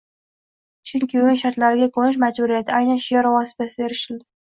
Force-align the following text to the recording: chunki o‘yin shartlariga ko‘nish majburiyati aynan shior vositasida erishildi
chunki 0.91 1.19
o‘yin 1.25 1.37
shartlariga 1.43 1.91
ko‘nish 1.99 2.19
majburiyati 2.25 2.77
aynan 2.83 3.07
shior 3.11 3.33
vositasida 3.39 3.91
erishildi 3.93 4.33